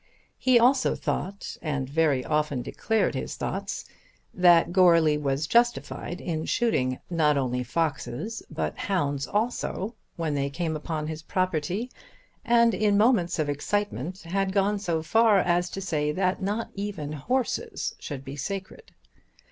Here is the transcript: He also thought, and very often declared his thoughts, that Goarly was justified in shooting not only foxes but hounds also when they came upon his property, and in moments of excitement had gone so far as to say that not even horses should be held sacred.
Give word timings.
He 0.39 0.57
also 0.59 0.95
thought, 0.95 1.57
and 1.61 1.87
very 1.87 2.25
often 2.25 2.63
declared 2.63 3.13
his 3.13 3.35
thoughts, 3.35 3.85
that 4.33 4.73
Goarly 4.73 5.15
was 5.15 5.45
justified 5.45 6.19
in 6.19 6.45
shooting 6.45 6.97
not 7.11 7.37
only 7.37 7.63
foxes 7.63 8.41
but 8.49 8.75
hounds 8.75 9.27
also 9.27 9.93
when 10.15 10.33
they 10.33 10.49
came 10.49 10.75
upon 10.75 11.05
his 11.05 11.21
property, 11.21 11.91
and 12.43 12.73
in 12.73 12.97
moments 12.97 13.37
of 13.37 13.47
excitement 13.47 14.23
had 14.23 14.53
gone 14.53 14.79
so 14.79 15.03
far 15.03 15.37
as 15.37 15.69
to 15.69 15.81
say 15.81 16.11
that 16.11 16.41
not 16.41 16.71
even 16.73 17.11
horses 17.13 17.93
should 17.99 18.25
be 18.25 18.31
held 18.31 18.39
sacred. 18.39 18.91